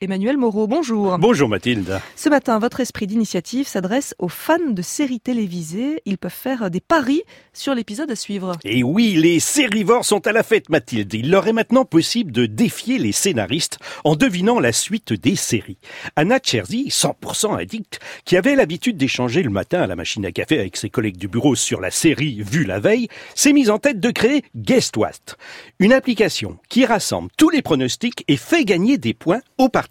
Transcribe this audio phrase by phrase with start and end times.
[0.00, 1.18] Emmanuel Moreau, bonjour.
[1.18, 2.00] Bonjour Mathilde.
[2.14, 6.02] Ce matin, votre esprit d'initiative s'adresse aux fans de séries télévisées.
[6.04, 8.52] Ils peuvent faire des paris sur l'épisode à suivre.
[8.64, 11.12] Et oui, les sérivores sont à la fête Mathilde.
[11.14, 15.78] Il leur est maintenant possible de défier les scénaristes en devinant la suite des séries.
[16.14, 20.60] Anna Cherzy, 100% addict, qui avait l'habitude d'échanger le matin à la machine à café
[20.60, 23.98] avec ses collègues du bureau sur la série vue la veille, s'est mise en tête
[23.98, 25.34] de créer Guest What,
[25.80, 29.87] une application qui rassemble tous les pronostics et fait gagner des points aux participants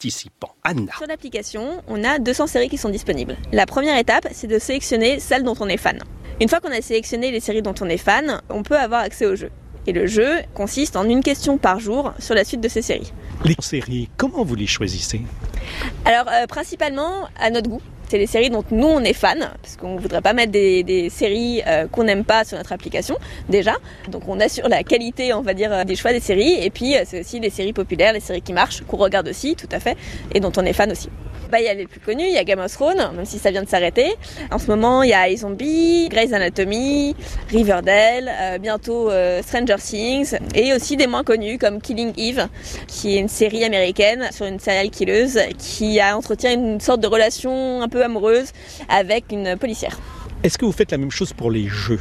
[0.63, 0.91] Anna.
[0.97, 3.37] Sur l'application, on a 200 séries qui sont disponibles.
[3.51, 5.99] La première étape, c'est de sélectionner celles dont on est fan.
[6.39, 9.25] Une fois qu'on a sélectionné les séries dont on est fan, on peut avoir accès
[9.25, 9.49] au jeu.
[9.87, 13.11] Et le jeu consiste en une question par jour sur la suite de ces séries.
[13.45, 15.21] Les séries, comment vous les choisissez?
[16.05, 17.81] Alors, euh, principalement à notre goût.
[18.09, 21.09] C'est les séries dont nous on est fan, parce qu'on ne voudrait pas mettre des,
[21.09, 23.17] séries euh, qu'on n'aime pas sur notre application
[23.49, 23.73] déjà.
[24.07, 26.63] Donc on assure la qualité, on va dire, euh, des choix des séries.
[26.63, 29.55] Et puis euh, c'est aussi les séries populaires, les séries qui marchent, qu'on regarde aussi,
[29.55, 29.97] tout à fait,
[30.33, 31.09] et dont on est fan aussi.
[31.49, 33.39] Bah, il y a les plus connus, il y a Game of Thrones, même si
[33.39, 34.13] ça vient de s'arrêter.
[34.51, 37.15] En ce moment, il y a Zombie, Grey's Anatomy,
[37.49, 39.09] Riverdale, bientôt
[39.43, 42.47] Stranger Things, et aussi des moins connus comme Killing Eve,
[42.87, 47.07] qui est une série américaine sur une serial killeuse qui a entretient une sorte de
[47.07, 48.51] relation un peu amoureuse
[48.89, 49.97] avec une policière.
[50.47, 51.99] Est-ce que vous faites la même chose pour les jeux?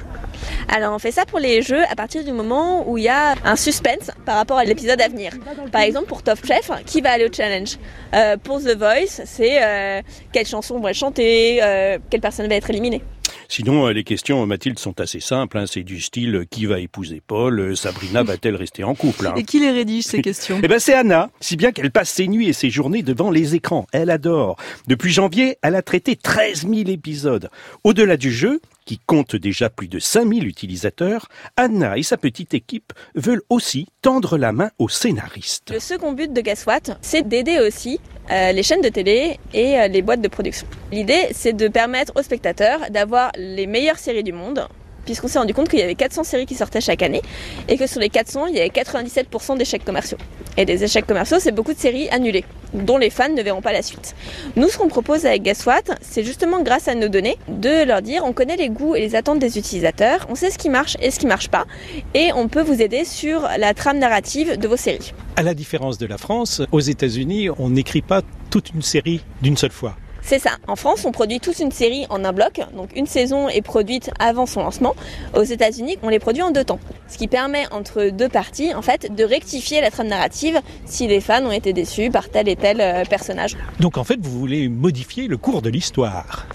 [0.68, 3.34] Alors on fait ça pour les jeux à partir du moment où il y a
[3.44, 5.32] un suspense par rapport à l'épisode à venir.
[5.72, 7.76] Par exemple pour Top Chef, qui va aller au challenge?
[8.14, 12.70] Euh, Pour The Voice, c'est euh, quelle chanson va chanter, euh, quelle personne va être
[12.70, 13.02] éliminée.
[13.48, 15.58] Sinon, euh, les questions, euh, Mathilde, sont assez simples.
[15.58, 15.64] Hein.
[15.66, 19.34] C'est du style euh, qui va épouser Paul Sabrina va-t-elle rester en couple hein.
[19.36, 21.30] Et qui les rédige ces questions Eh ben, c'est Anna.
[21.40, 23.86] Si bien qu'elle passe ses nuits et ses journées devant les écrans.
[23.92, 24.56] Elle adore.
[24.86, 27.50] Depuis janvier, elle a traité 13 000 épisodes.
[27.84, 32.94] Au-delà du jeu, qui compte déjà plus de 5000 utilisateurs, Anna et sa petite équipe
[33.14, 35.70] veulent aussi tendre la main aux scénaristes.
[35.70, 39.88] Le second but de Gaswatt, c'est d'aider aussi euh, les chaînes de télé et euh,
[39.88, 40.66] les boîtes de production.
[40.90, 44.66] L'idée, c'est de permettre aux spectateurs d'avoir les meilleures séries du monde
[45.06, 47.22] puisqu'on s'est rendu compte qu'il y avait 400 séries qui sortaient chaque année
[47.68, 50.18] et que sur les 400, il y avait 97% d'échecs commerciaux.
[50.58, 52.44] Et des échecs commerciaux, c'est beaucoup de séries annulées,
[52.74, 54.14] dont les fans ne verront pas la suite.
[54.56, 58.22] Nous, ce qu'on propose avec Gaswat, c'est justement grâce à nos données, de leur dire
[58.24, 61.10] on connaît les goûts et les attentes des utilisateurs, on sait ce qui marche et
[61.10, 61.66] ce qui marche pas,
[62.14, 65.12] et on peut vous aider sur la trame narrative de vos séries.
[65.36, 69.56] À la différence de la France, aux États-Unis, on n'écrit pas toute une série d'une
[69.56, 69.96] seule fois.
[70.28, 70.56] C'est ça.
[70.66, 72.60] En France, on produit toute une série en un bloc.
[72.74, 74.96] Donc une saison est produite avant son lancement.
[75.36, 76.80] Aux États-Unis, on les produit en deux temps.
[77.06, 81.20] Ce qui permet entre deux parties, en fait, de rectifier la trame narrative si les
[81.20, 83.56] fans ont été déçus par tel et tel euh, personnage.
[83.78, 86.48] Donc en fait, vous voulez modifier le cours de l'histoire.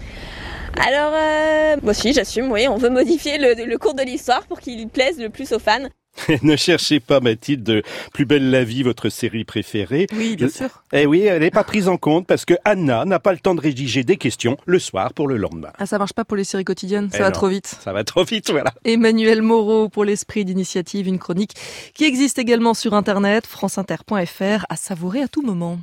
[0.85, 4.89] Alors, euh, moi aussi, j'assume, oui, on veut modifier le cours de l'histoire pour qu'il
[4.89, 5.87] plaise le plus aux fans.
[6.43, 7.83] ne cherchez pas, Mathilde, de
[8.13, 10.07] Plus belle la vie, votre série préférée.
[10.13, 10.83] Oui, bien sûr.
[10.93, 13.55] Eh oui, elle n'est pas prise en compte parce que Anna n'a pas le temps
[13.55, 15.71] de rédiger des questions le soir pour le lendemain.
[15.77, 17.75] Ah, ça marche pas pour les séries quotidiennes, ça eh va trop vite.
[17.81, 18.73] Ça va trop vite, voilà.
[18.85, 21.55] Emmanuel Moreau pour l'esprit d'initiative, une chronique
[21.93, 25.79] qui existe également sur internet, franceinter.fr, à savourer à tout moment.